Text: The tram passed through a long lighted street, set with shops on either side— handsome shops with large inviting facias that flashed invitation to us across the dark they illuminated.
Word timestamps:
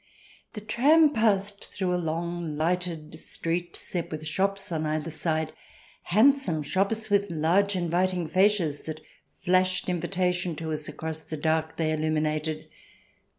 The 0.53 0.61
tram 0.61 1.13
passed 1.13 1.65
through 1.71 1.93
a 1.93 2.01
long 2.01 2.57
lighted 2.57 3.19
street, 3.19 3.75
set 3.75 4.09
with 4.09 4.25
shops 4.25 4.71
on 4.71 4.83
either 4.87 5.11
side— 5.11 5.53
handsome 6.15 6.63
shops 6.63 7.11
with 7.11 7.29
large 7.29 7.75
inviting 7.75 8.27
facias 8.27 8.81
that 8.85 9.01
flashed 9.45 9.87
invitation 9.89 10.55
to 10.55 10.71
us 10.71 10.87
across 10.89 11.19
the 11.19 11.37
dark 11.37 11.77
they 11.77 11.91
illuminated. 11.91 12.67